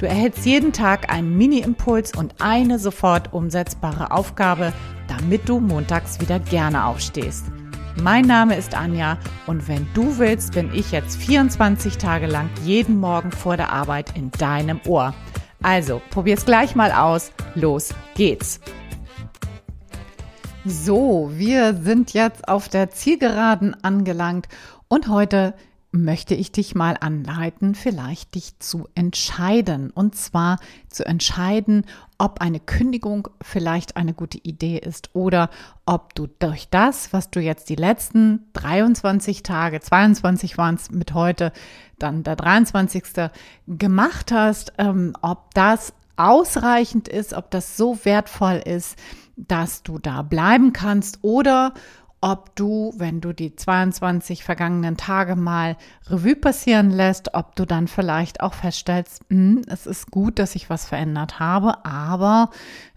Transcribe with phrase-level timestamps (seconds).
[0.00, 4.72] Du erhältst jeden Tag einen Mini-Impuls und eine sofort umsetzbare Aufgabe,
[5.08, 7.44] damit du montags wieder gerne aufstehst.
[8.02, 12.98] Mein Name ist Anja und wenn du willst, bin ich jetzt 24 Tage lang jeden
[12.98, 15.12] Morgen vor der Arbeit in deinem Ohr.
[15.62, 17.30] Also, probier's gleich mal aus.
[17.54, 18.58] Los geht's.
[20.64, 24.48] So, wir sind jetzt auf der Zielgeraden angelangt
[24.88, 25.52] und heute
[25.92, 29.90] möchte ich dich mal anleiten, vielleicht dich zu entscheiden.
[29.90, 30.58] Und zwar
[30.88, 31.84] zu entscheiden,
[32.16, 35.50] ob eine Kündigung vielleicht eine gute Idee ist oder
[35.86, 41.14] ob du durch das, was du jetzt die letzten 23 Tage, 22 waren es mit
[41.14, 41.52] heute,
[41.98, 43.30] dann der 23.
[43.66, 48.96] gemacht hast, ähm, ob das ausreichend ist, ob das so wertvoll ist,
[49.36, 51.72] dass du da bleiben kannst oder
[52.20, 55.76] ob du, wenn du die 22 vergangenen Tage mal
[56.06, 60.54] Revue passieren lässt, ob du dann vielleicht auch feststellst, mh, hm, es ist gut, dass
[60.54, 62.50] ich was verändert habe, aber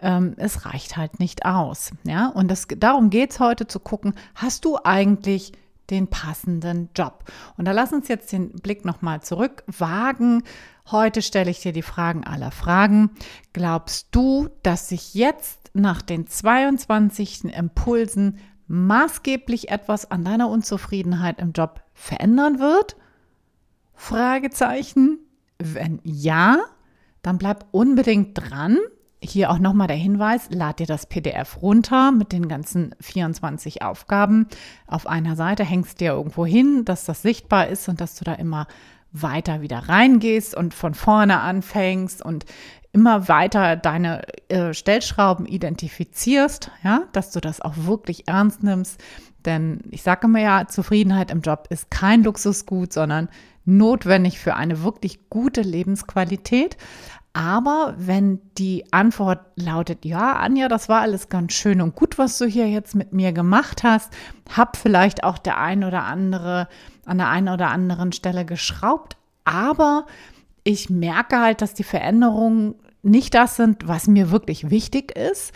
[0.00, 1.90] ähm, es reicht halt nicht aus.
[2.04, 5.52] Ja, und das, darum geht es heute zu gucken, hast du eigentlich
[5.90, 7.24] den passenden Job?
[7.56, 10.42] Und da lass uns jetzt den Blick nochmal zurück wagen.
[10.90, 13.10] Heute stelle ich dir die Fragen aller Fragen.
[13.52, 21.52] Glaubst du, dass sich jetzt nach den 22 Impulsen maßgeblich etwas an deiner Unzufriedenheit im
[21.52, 22.96] Job verändern wird?
[23.94, 25.18] Fragezeichen.
[25.58, 26.58] Wenn ja,
[27.22, 28.78] dann bleib unbedingt dran.
[29.20, 34.46] Hier auch nochmal der Hinweis, lad dir das PDF runter mit den ganzen 24 Aufgaben.
[34.86, 38.34] Auf einer Seite hängst dir irgendwo hin, dass das sichtbar ist und dass du da
[38.34, 38.68] immer
[39.10, 42.44] weiter wieder reingehst und von vorne anfängst und
[42.92, 49.00] immer weiter deine äh, Stellschrauben identifizierst, ja, dass du das auch wirklich ernst nimmst.
[49.44, 53.28] Denn ich sage immer ja, Zufriedenheit im Job ist kein Luxusgut, sondern
[53.64, 56.76] notwendig für eine wirklich gute Lebensqualität.
[57.34, 62.38] Aber wenn die Antwort lautet, ja, Anja, das war alles ganz schön und gut, was
[62.38, 64.12] du hier jetzt mit mir gemacht hast,
[64.56, 66.68] hab vielleicht auch der ein oder andere
[67.04, 70.06] an der einen oder anderen Stelle geschraubt, aber
[70.68, 75.54] ich merke halt, dass die Veränderungen nicht das sind, was mir wirklich wichtig ist,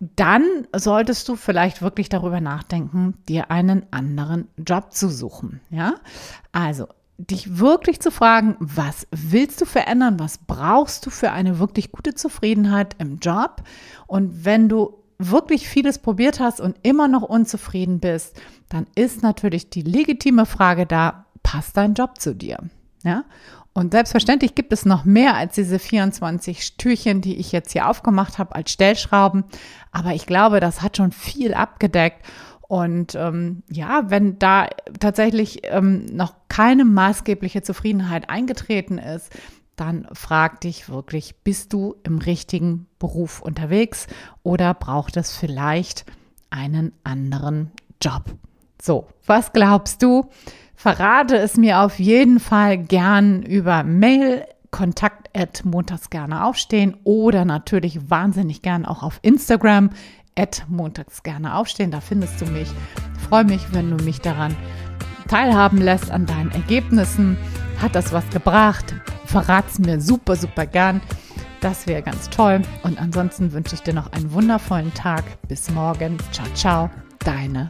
[0.00, 0.44] dann
[0.76, 5.62] solltest du vielleicht wirklich darüber nachdenken, dir einen anderen Job zu suchen.
[5.70, 5.94] Ja,
[6.52, 11.90] also dich wirklich zu fragen, was willst du verändern, was brauchst du für eine wirklich
[11.90, 13.62] gute Zufriedenheit im Job?
[14.06, 18.38] Und wenn du wirklich vieles probiert hast und immer noch unzufrieden bist,
[18.68, 22.58] dann ist natürlich die legitime Frage da, passt dein Job zu dir?
[23.04, 23.24] Ja?
[23.78, 28.36] Und selbstverständlich gibt es noch mehr als diese 24 Türchen, die ich jetzt hier aufgemacht
[28.38, 29.44] habe als Stellschrauben.
[29.92, 32.26] Aber ich glaube, das hat schon viel abgedeckt.
[32.62, 34.66] Und ähm, ja, wenn da
[34.98, 39.30] tatsächlich ähm, noch keine maßgebliche Zufriedenheit eingetreten ist,
[39.76, 44.08] dann frag dich wirklich, bist du im richtigen Beruf unterwegs
[44.42, 46.04] oder braucht es vielleicht
[46.50, 47.70] einen anderen
[48.02, 48.24] Job?
[48.80, 50.26] So, was glaubst du?
[50.74, 57.44] Verrate es mir auf jeden Fall gern über Mail kontakt at montags gerne aufstehen oder
[57.44, 59.90] natürlich wahnsinnig gern auch auf Instagram
[60.36, 61.90] at montags gerne aufstehen.
[61.90, 62.68] Da findest du mich.
[63.16, 64.54] Ich freue mich, wenn du mich daran
[65.26, 67.36] teilhaben lässt an deinen Ergebnissen.
[67.80, 68.94] Hat das was gebracht?
[69.26, 71.00] Verrat's mir super, super gern.
[71.60, 72.62] Das wäre ganz toll.
[72.82, 75.24] Und ansonsten wünsche ich dir noch einen wundervollen Tag.
[75.48, 76.18] Bis morgen.
[76.32, 76.90] Ciao, ciao.
[77.18, 77.68] Deine